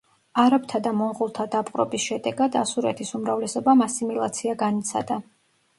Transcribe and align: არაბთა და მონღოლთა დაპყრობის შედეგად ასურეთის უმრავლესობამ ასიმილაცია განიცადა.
არაბთა 0.43 0.79
და 0.87 0.93
მონღოლთა 1.01 1.45
დაპყრობის 1.57 2.07
შედეგად 2.13 2.59
ასურეთის 2.63 3.15
უმრავლესობამ 3.21 3.87
ასიმილაცია 3.91 4.59
განიცადა. 4.65 5.23